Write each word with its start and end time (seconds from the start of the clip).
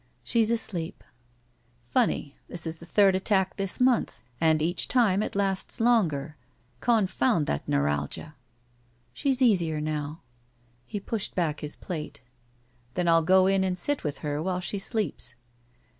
'•She's 0.25 0.49
asleep." 0.49 1.03
"Funny. 1.87 2.35
This 2.47 2.65
is 2.65 2.79
the 2.79 2.87
third 2.87 3.15
attack 3.15 3.55
this 3.57 3.79
month, 3.79 4.23
and 4.41 4.59
each 4.59 4.87
time 4.87 5.21
it 5.21 5.35
lasts 5.35 5.79
longer. 5.79 6.37
Confotmd 6.81 7.45
that 7.45 7.67
neuralgia!" 7.67 8.33
"She's 9.13 9.43
easier 9.43 9.79
now." 9.79 10.21
He 10.87 10.99
pushed 10.99 11.35
back 11.35 11.59
his 11.59 11.75
plate. 11.75 12.21
"Then 12.95 13.07
I'll 13.07 13.21
go 13.21 13.45
in 13.45 13.63
and 13.63 13.77
sit 13.77 14.03
with 14.03 14.17
her 14.25 14.41
while 14.41 14.59
she 14.59 14.79
sleeps." 14.79 15.35